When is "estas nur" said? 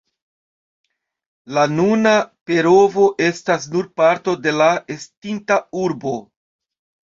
3.27-3.91